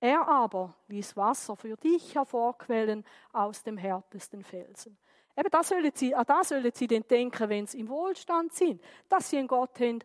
[0.00, 4.96] Er aber ließ Wasser für dich hervorquellen aus dem härtesten Felsen.
[5.36, 8.82] Eben das sollen sie, an das sollen sie denn denken, wenn sie im Wohlstand sind,
[9.08, 10.02] dass sie einen Gott haben,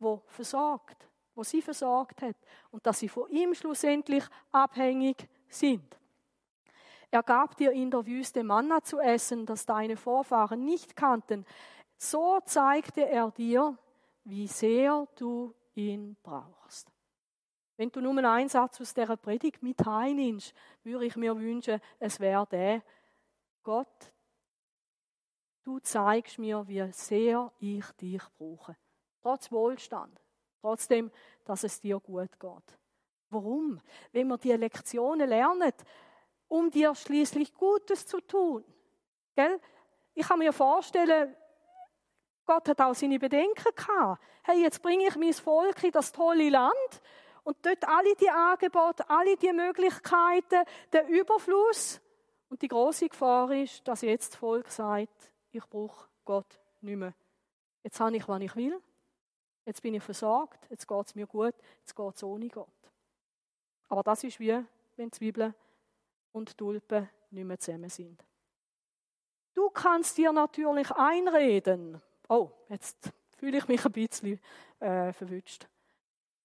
[0.00, 2.36] der versorgt, wo sie versorgt hat
[2.70, 5.96] und dass sie von ihm schlussendlich abhängig sind.
[7.10, 11.46] Er gab dir in der Wüste Manna zu essen, das deine Vorfahren nicht kannten.
[11.96, 13.78] So zeigte er dir,
[14.24, 16.90] wie sehr du ihn brauchst.
[17.76, 22.18] Wenn du nur einen Satz aus dieser Predigt mit heimnimmst, würde ich mir wünschen, es
[22.18, 22.82] wäre der,
[23.62, 24.12] Gott,
[25.62, 28.76] du zeigst mir, wie sehr ich dich brauche.
[29.20, 30.20] Trotz Wohlstand,
[30.60, 31.10] trotzdem,
[31.44, 32.78] dass es dir gut geht.
[33.28, 33.80] Warum?
[34.12, 35.72] Wenn wir die Lektionen lernen,
[36.48, 38.64] um dir schließlich Gutes zu tun.
[39.34, 39.60] Gell?
[40.14, 41.34] Ich kann mir vorstellen,
[42.46, 44.22] Gott hat auch seine Bedenken gehabt.
[44.44, 47.02] Hey, jetzt bringe ich mein Volk in das tolle Land
[47.42, 52.00] und dort alle die Angebote, alle die Möglichkeiten, der Überfluss.
[52.48, 57.14] Und die große Gefahr ist, dass jetzt das Volk sagt, ich brauche Gott nicht mehr.
[57.82, 58.80] Jetzt habe ich, was ich will.
[59.64, 60.68] Jetzt bin ich versorgt.
[60.70, 61.54] Jetzt geht es mir gut.
[61.80, 62.68] Jetzt geht es ohne Gott.
[63.88, 64.64] Aber das ist wie,
[64.96, 65.54] wenn Zwiebeln
[66.36, 68.22] und Tulpen nicht mehr zusammen sind.
[69.54, 72.00] Du kannst dir natürlich einreden.
[72.28, 74.40] Oh, jetzt fühle ich mich ein bisschen
[74.78, 75.66] äh, verwünscht.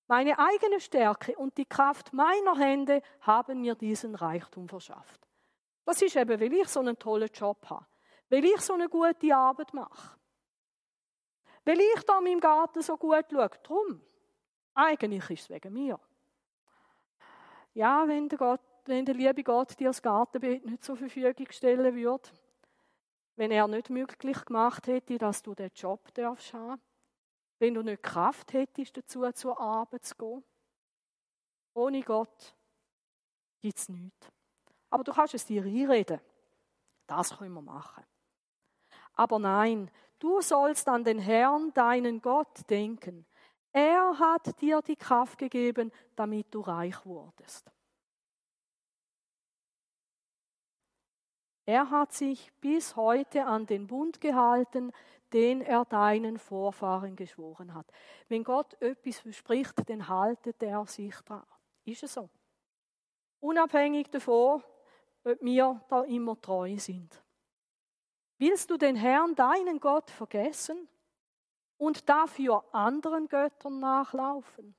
[0.08, 5.27] Meine eigene Stärke und die Kraft meiner Hände haben mir diesen Reichtum verschafft.
[5.84, 7.86] Das ist eben, weil ich so einen tollen Job habe,
[8.30, 10.17] weil ich so eine gute Arbeit mache,
[11.65, 13.49] weil ich da in meinem Garten so gut schaue.
[13.63, 14.01] Drum,
[14.73, 15.99] eigentlich ist es wegen mir.
[17.73, 21.96] Ja, wenn der Gott wenn der liebe Gott dir das Gartenbeet nicht zur Verfügung stellen
[21.96, 22.30] würde,
[23.36, 26.82] wenn er nicht möglich gemacht hätte, dass du den Job darfst haben,
[27.60, 30.44] wenn du nicht Kraft hättest dazu, zur Arbeit zu gehen.
[31.74, 32.56] Ohne Gott
[33.62, 34.32] gibt es nichts.
[34.89, 36.20] Aber du kannst es dir einreden.
[37.08, 38.04] Das können wir machen.
[39.13, 39.89] Aber nein,
[40.20, 43.26] du sollst an den Herrn, deinen Gott, denken.
[43.72, 47.72] Er hat dir die Kraft gegeben, damit du reich wurdest.
[51.71, 54.91] Er hat sich bis heute an den Bund gehalten,
[55.31, 57.89] den er deinen Vorfahren geschworen hat.
[58.27, 61.45] Wenn Gott etwas verspricht, dann haltet er sich dran.
[61.86, 62.29] Ist es so?
[63.39, 64.62] Unabhängig davon,
[65.23, 67.23] ob wir da immer treu sind.
[68.38, 70.89] Willst du den Herrn, deinen Gott, vergessen
[71.77, 74.75] und dafür anderen Göttern nachlaufen?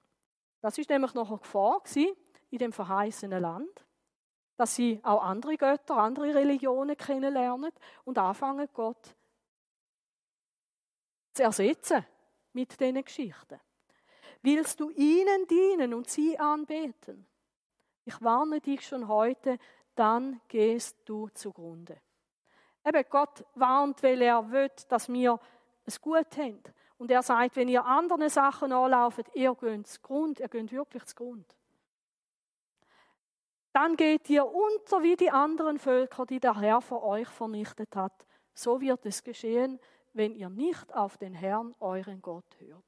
[0.60, 1.82] Das ist nämlich noch eine Gefahr
[2.50, 3.86] in dem verheißenen Land,
[4.56, 7.72] dass sie auch andere Götter, andere Religionen kennenlernen
[8.04, 9.14] und anfangen, Gott
[11.32, 12.04] zu ersetzen
[12.52, 13.60] mit diesen Geschichten.
[14.42, 17.26] Willst du ihnen dienen und sie anbeten?
[18.04, 19.58] Ich warne dich schon heute,
[19.94, 22.00] dann gehst du zugrunde.
[22.84, 25.38] Eben, Gott warnt, weil er will, dass wir
[25.84, 26.62] es gut haben.
[26.98, 31.04] Und er sagt, wenn ihr anderen Sachen anlauft, ihr geht zu Grund, ihr geht wirklich
[31.04, 31.56] zu Grund.
[33.72, 38.26] Dann geht ihr unter wie die anderen Völker, die der Herr vor euch vernichtet hat.
[38.54, 39.80] So wird es geschehen,
[40.12, 42.84] wenn ihr nicht auf den Herrn, euren Gott, hört.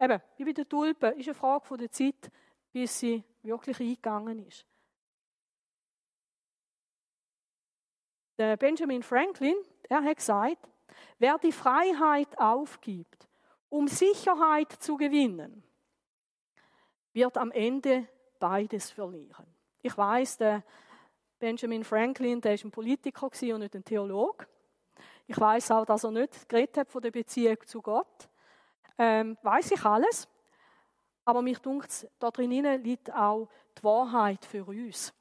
[0.00, 2.30] Eben, wie bei der Tulpe, ist eine Frage von der Zeit,
[2.72, 4.66] bis sie wirklich eingegangen ist.
[8.38, 9.56] Der Benjamin Franklin,
[9.88, 10.68] er hat gesagt,
[11.18, 13.28] wer die Freiheit aufgibt,
[13.68, 15.62] um Sicherheit zu gewinnen,
[17.12, 18.08] wird am Ende
[18.40, 19.53] beides verlieren.
[19.86, 20.62] Ich weiß, der
[21.38, 24.46] Benjamin Franklin, der ist ein Politiker und nicht ein Theologe.
[25.26, 28.30] Ich weiß auch, dass er nicht geredet hat von der Beziehung zu Gott.
[28.96, 30.26] Ähm, weiß ich alles.
[31.26, 35.12] Aber mich dunkt, da drinnen liegt auch die Wahrheit für uns.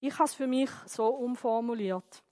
[0.00, 2.22] Ich habe es für mich so umformuliert.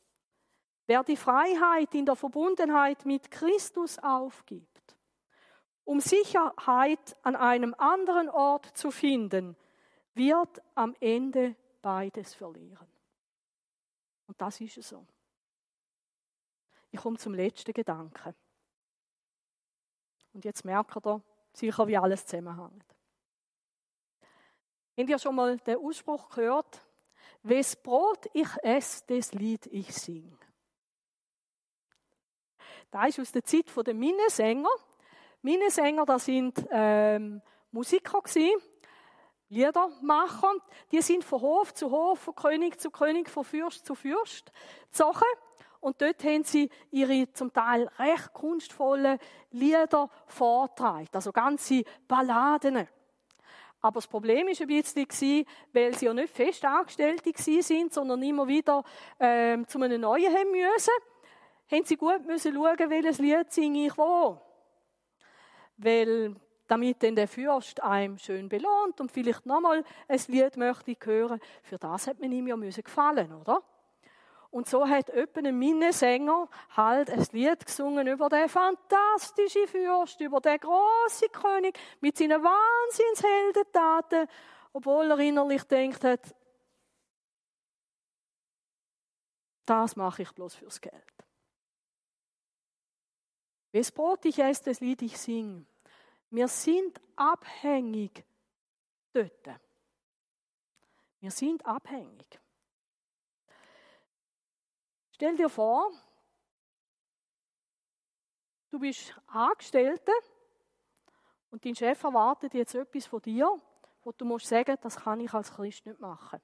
[0.86, 4.94] Wer die Freiheit in der Verbundenheit mit Christus aufgibt,
[5.84, 9.56] um Sicherheit an einem anderen Ort zu finden,
[10.14, 12.88] wird am Ende beides verlieren.
[14.26, 15.06] Und das ist es so.
[16.90, 18.34] Ich komme zum letzten Gedanken.
[20.32, 22.84] Und jetzt merkt ihr sicher, wie alles zusammenhängt.
[24.96, 26.80] Habt ihr schon mal den Ausspruch gehört?
[27.42, 30.38] Wes Brot ich esse, das Lied ich sing.
[32.90, 34.68] Da ist aus der Zeit der Minnesänger.
[35.40, 38.60] Minnesänger, das sind ähm, Musiker gewesen,
[39.52, 40.54] Liedermacher.
[40.90, 44.50] Die sind von Hof zu Hof, von König zu König, von Fürst zu Fürst
[44.86, 45.20] gezogen.
[45.80, 49.18] Und dort haben sie ihre zum Teil recht kunstvollen
[49.50, 52.88] Lieder vortragen, also ganze Balladen.
[53.80, 58.46] Aber das Problem war ein bisschen, weil sie ja nicht fest Angestellte sind, sondern immer
[58.46, 58.84] wieder
[59.18, 60.92] ähm, zu einem neuen haben müssen,
[61.70, 64.40] haben sie gut müssen schauen, welches Lied singe ich wo.
[65.76, 66.36] Weil
[66.72, 71.76] damit dann der Fürst einem schön belohnt und vielleicht nochmal ein Lied möchte hören, für
[71.76, 73.62] das hat man ihm ja müssen gefallen, oder?
[74.50, 80.40] Und so hat etwa ein Minnesänger halt ein Lied gesungen über den fantastischen Fürst, über
[80.40, 84.26] den großen König mit seinen Wahnsinnsheldentaten,
[84.72, 86.34] obwohl er innerlich denkt hat,
[89.66, 90.94] das mache ich bloß fürs Geld.
[93.72, 95.66] Wes Brot ich esse, das Lied ich sing.
[96.32, 98.24] Wir sind abhängig
[99.12, 99.60] dort.
[101.20, 102.40] Wir sind abhängig.
[105.10, 105.92] Stell dir vor,
[108.70, 110.10] du bist Angestellte
[111.50, 113.60] und dein Chef erwartet jetzt etwas von dir,
[114.02, 116.40] wo du musst sagen, das kann ich als Christ nicht machen.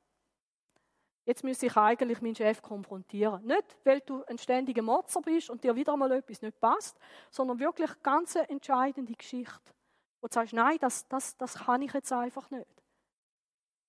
[1.24, 3.42] Jetzt müsste ich eigentlich meinen Chef konfrontieren.
[3.46, 6.98] Nicht, weil du ein ständiger Motzer bist und dir wieder mal etwas nicht passt,
[7.30, 9.77] sondern wirklich ganz entscheidende Geschichte.
[10.20, 12.66] Wo du sagst, nein, das, das, das kann ich jetzt einfach nicht.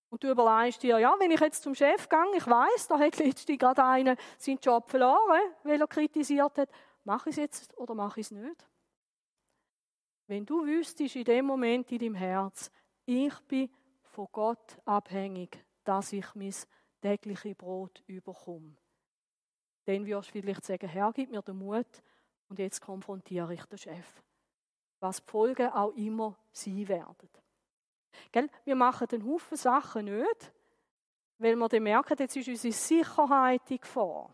[0.10, 3.18] Und du überlegst dir, ja, wenn ich jetzt zum Chef gehe, ich weiß, da hat
[3.20, 6.70] letztlich gerade einer seinen Job verloren, weil er kritisiert hat,
[7.04, 8.68] mache ich es jetzt oder mache ich es nicht?
[10.28, 12.72] Wenn du wüsstest in dem Moment in deinem Herz,
[13.06, 13.70] ich bin
[14.04, 16.54] von Gott abhängig, dass ich mein
[17.02, 18.76] tägliches Brot überkomme,
[19.86, 22.04] dann wirst du vielleicht sagen, Herr, gib mir den Mut
[22.48, 24.22] und jetzt konfrontiere ich den Chef.
[25.00, 27.30] Was die Folgen auch immer sein werden.
[28.32, 28.50] Gell?
[28.66, 30.52] Wir machen einen Haufen Sachen nicht,
[31.38, 34.30] weil wir dann merken, jetzt ist unsere Sicherheit in Gefahr.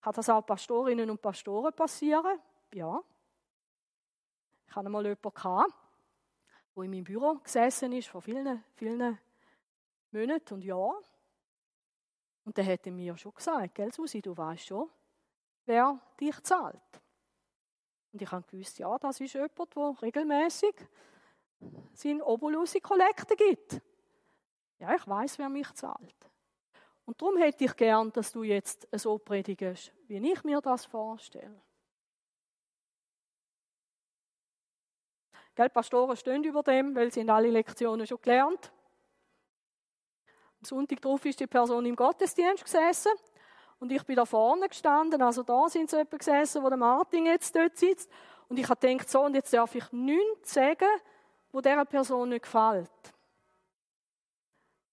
[0.00, 2.38] Kann das auch Pastorinnen und Pastoren passieren?
[2.72, 3.02] Ja.
[4.68, 5.72] Ich hatte mal jemanden,
[6.74, 9.18] wo in meinem Büro gesessen ist, vor vielen, vielen
[10.10, 11.02] Monaten und Jahren.
[12.44, 14.90] Und der hätte mir schon gesagt, gell Susi, du weißt schon,
[15.64, 17.03] wer dich zahlt.
[18.14, 20.72] Und ich habe gewusst, ja, das ist jemand, der regelmäßig
[21.94, 23.80] seinen Obolus Kollekte gibt.
[24.78, 26.14] Ja, ich weiß, wer mich zahlt.
[27.06, 31.60] Und darum hätte ich gern, dass du jetzt so predigst, wie ich mir das vorstelle.
[35.56, 38.72] Gell, Pastoren stehen über dem, weil sie in alle Lektionen schon gelernt.
[40.60, 43.10] Am Sonntag darauf ist die Person im Gottesdienst gesessen
[43.84, 47.26] und ich bin da vorne gestanden, also da sind sie etwa gesessen, wo der Martin
[47.26, 48.10] jetzt dort sitzt.
[48.48, 50.88] Und ich habe gedacht, so, und jetzt darf ich nichts sagen,
[51.52, 52.88] wo dieser Person nicht gefällt.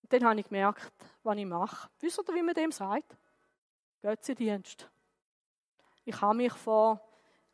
[0.04, 0.92] Und dann habe ich gemerkt,
[1.24, 1.90] was ich mache.
[2.02, 3.16] Wisst ihr, wie man dem sagt?
[4.02, 4.90] Götzendienst.
[6.04, 7.00] Ich habe mich vor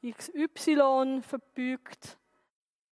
[0.03, 2.17] XY verbeugt.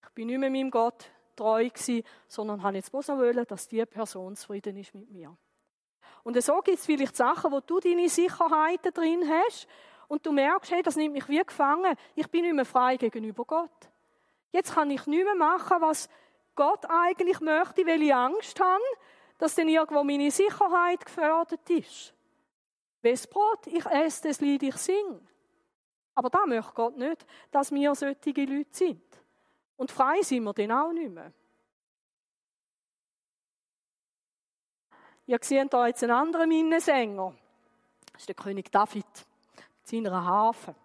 [0.04, 3.68] Ich bin nicht mehr meinem Gott treu gewesen, sondern habe jetzt bloß noch wollen, dass
[3.68, 5.36] diese Person zufrieden ist mit mir.
[6.26, 9.68] Und so gibt es vielleicht Sachen, wo du deine Sicherheiten drin hast
[10.08, 11.96] und du merkst, hey, das nimmt mich wie gefangen.
[12.16, 13.70] Ich bin nicht mehr frei gegenüber Gott.
[14.52, 16.10] Jetzt kann ich nicht mehr machen, was
[16.56, 18.82] Gott eigentlich möchte, weil ich Angst habe,
[19.38, 22.12] dass dann irgendwo meine Sicherheit gefördert ist.
[23.04, 25.22] Westbrot, ich esse das Lied, ich singe.
[26.16, 29.04] Aber da möchte Gott nicht, dass wir solche Leute sind.
[29.78, 31.32] Und frei sind wir dann auch nicht mehr.
[35.28, 37.34] Ihr seht hier jetzt einen anderen Minnesänger.
[38.12, 39.06] Das ist der König David
[39.56, 40.76] mit seiner Harfe.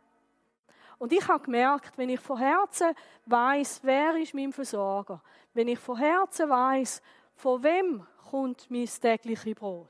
[0.98, 2.94] Und ich habe gemerkt, wenn ich von Herzen
[3.26, 5.22] weiß, wer ist mein Versorger,
[5.54, 7.02] wenn ich von Herzen weiß,
[7.36, 9.88] von wem kommt mein tägliche Brot,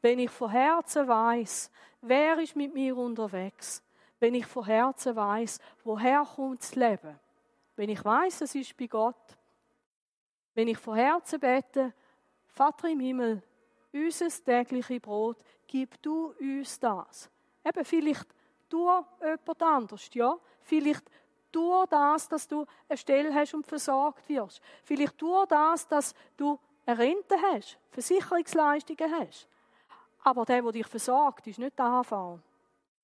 [0.00, 1.70] wenn ich von Herzen weiß,
[2.02, 3.82] wer ist mit mir unterwegs,
[4.20, 7.18] wenn ich von Herzen weiß, woher kommt das Leben,
[7.76, 9.36] wenn ich weiß, es ist bei Gott,
[10.54, 11.92] wenn ich von Herzen bete,
[12.46, 13.42] Vater im Himmel,
[13.94, 17.30] unser tägliche Brot, gib du uns das.
[17.64, 18.26] Eben vielleicht
[18.68, 20.36] durch jemand anders, ja.
[20.62, 21.04] Vielleicht
[21.52, 24.60] durch das, dass du eine Stelle hast und versorgt wirst.
[24.82, 29.48] Vielleicht durch das, dass du eine Rente hast, Versicherungsleistungen hast.
[30.24, 32.40] Aber der, der dich versorgt, ist nicht der AV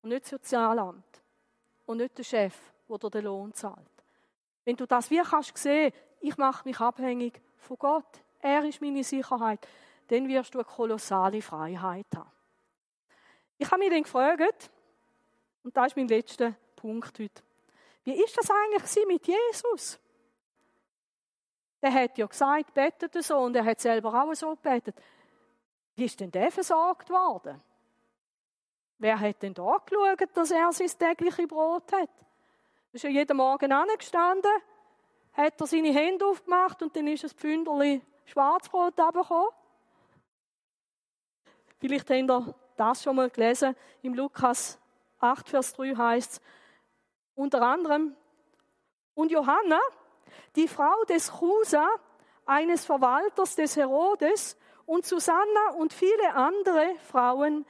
[0.01, 1.21] und nicht das Sozialamt
[1.85, 2.55] und nicht der Chef,
[2.89, 3.77] der dir den Lohn zahlt.
[4.65, 9.03] Wenn du das wie kannst sehen, ich mache mich abhängig von Gott, er ist meine
[9.03, 9.65] Sicherheit,
[10.11, 12.29] dann wirst du eine kolossale Freiheit haben.
[13.57, 14.69] Ich habe mich dann gefragt,
[15.63, 17.41] und das ist mein letzter Punkt heute,
[18.03, 19.99] wie ist das eigentlich mit Jesus?
[21.81, 24.95] Der hat ja gesagt, betet so, und er hat selber auch so gebetet.
[25.95, 27.61] Wie ist denn der versorgt worden?
[28.97, 32.09] Wer hat denn da geschaut, dass er sein tägliche Brot hat?
[32.91, 34.51] Er ist ja jeden Morgen angestanden,
[35.33, 39.60] hat er seine Hände aufgemacht und dann ist ein Pfünderli Schwarzbrot abgekommen.
[41.81, 43.75] Vielleicht habt ihr das schon mal gelesen.
[44.03, 44.79] Im Lukas
[45.19, 46.41] 8, Vers 3 heißt es
[47.33, 48.15] unter anderem,
[49.15, 49.79] und Johanna,
[50.55, 51.87] die Frau des Chusa,
[52.45, 54.55] eines Verwalters des Herodes,
[54.85, 57.65] und Susanna und viele andere Frauen,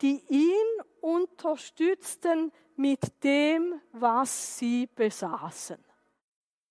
[0.00, 5.84] die ihn unterstützten mit dem, was sie besaßen.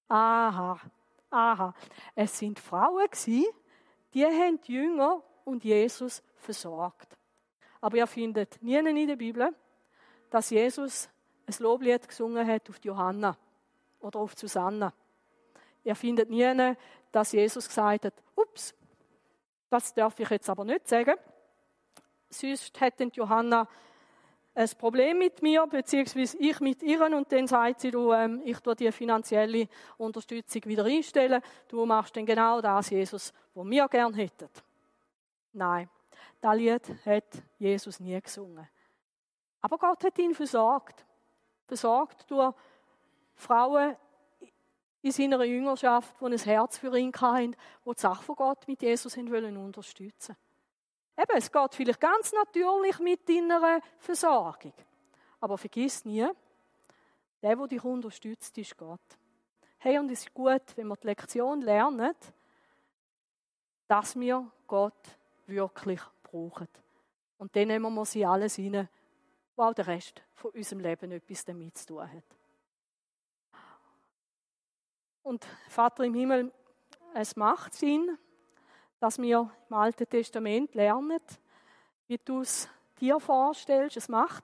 [0.08, 0.80] Aha,
[1.30, 1.74] aha.
[2.16, 3.08] Es sind Frauen
[4.14, 7.18] die haben die Jünger und Jesus versorgt.
[7.82, 9.54] Aber ihr findet nie in der Bibel,
[10.30, 11.10] dass Jesus
[11.46, 13.38] ein Loblied gesungen hat auf Johanna
[14.00, 14.94] oder auf Susanna.
[15.84, 16.76] Ihr findet nie,
[17.12, 18.74] dass Jesus gesagt hat, ups,
[19.70, 21.16] das darf ich jetzt aber nicht sagen.
[22.30, 23.68] Sonst hätte Johanna
[24.56, 28.60] ein Problem mit mir, beziehungsweise ich mit ihr, und dann sagt sie, du, ähm, ich
[28.60, 29.68] tue die finanzielle
[29.98, 34.50] Unterstützung wieder einstellen, du machst dann genau das, Jesus, was wir gern hätten.
[35.54, 35.89] Nein,
[36.41, 38.68] das Lied hat Jesus nie gesungen.
[39.62, 41.06] Aber Gott hat ihn versorgt.
[41.66, 42.54] Versorgt durch
[43.36, 43.95] Frauen
[45.01, 48.82] in seiner Jüngerschaft, die ein Herz für ihn hatten, die die Sache von Gott mit
[48.82, 50.36] Jesus wollen unterstützen
[51.16, 54.74] Eben, es geht vielleicht ganz natürlich mit deiner Versorgung.
[55.39, 56.28] Aber vergiss nie,
[57.41, 58.99] der, der dich unterstützt, ist Gott.
[59.78, 62.16] Hey, und es ist gut, wenn wir die Lektion lernen,
[63.88, 65.18] dass wir Gott
[65.48, 66.68] wirklich brauchen.
[67.38, 68.88] Und dann nehmen wir sie alles rein,
[69.56, 72.24] wo auch der Rest von unserem Leben etwas damit zu tun hat.
[75.24, 76.52] Und Vater im Himmel,
[77.14, 78.18] es macht Sinn,
[79.00, 81.20] dass wir im Alten Testament lernen,
[82.08, 82.70] wie du es
[83.00, 83.98] dir vorstellst.
[83.98, 84.44] Es macht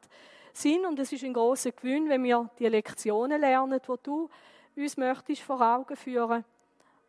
[0.54, 4.30] Sinn und es ist ein großer Gewinn, wenn wir die Lektionen lernen, wo du
[4.76, 6.46] uns möchtest vor Augen führen.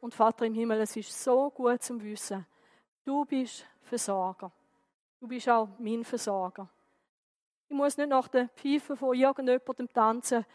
[0.00, 2.46] Und Vater im Himmel, es ist so gut zum Wissen,
[3.04, 4.52] du bist Versorger.
[5.18, 6.68] Du bist auch mein Versorger.
[7.68, 10.46] Ich muss nicht nach den Pfeifen von irgendjemandem tanzen,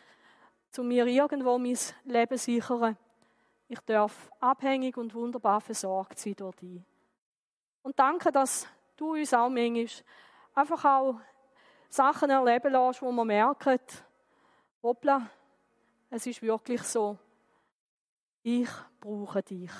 [0.70, 2.98] zu mir irgendwo mein Leben sichern.
[3.68, 6.82] Ich darf abhängig und wunderbar versorgt sein durch dich.
[7.84, 9.88] Und danke, dass du uns auch manchmal
[10.54, 11.20] einfach auch
[11.90, 14.06] Sachen erleben lässt, wo man merkt,
[14.82, 15.30] hoppla,
[16.10, 17.18] es ist wirklich so.
[18.44, 18.70] Ich
[19.02, 19.72] brauche dich.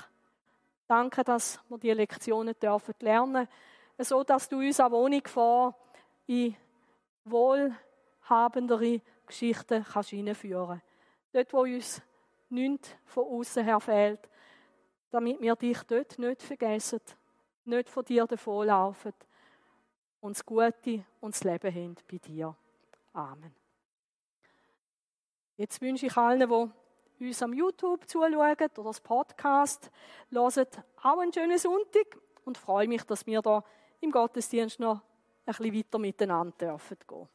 [0.88, 3.48] Danke, dass wir diese Lektionen dürfen lernen,
[3.98, 5.76] so dass du uns eine Wohnung vor
[6.28, 6.56] in
[7.24, 10.82] wohlhabendere Geschichten kannst hineinführen.
[11.32, 12.02] Dort, wo uns
[12.50, 14.30] nichts von außen her fehlt,
[15.10, 17.02] damit wir dich dort nicht vergessen,
[17.66, 19.14] nicht von dir davonlaufen
[20.22, 22.56] und das Gute und das Leben haben bei dir.
[23.14, 23.56] Amen.
[25.58, 26.70] Jetzt wünsche ich allen, die
[27.28, 29.92] uns am YouTube zuschauen oder das Podcast
[30.32, 30.68] hören,
[31.02, 33.64] auch einen schönen Sonntag und freue mich, dass wir da
[34.02, 35.02] im Gottesdienst noch
[35.46, 37.28] ein bisschen weiter miteinander dürfen gehen.